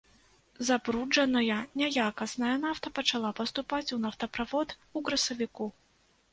[0.69, 5.73] Забруджаная няякасная нафта пачала паступаць у нафтаправод у красавіку.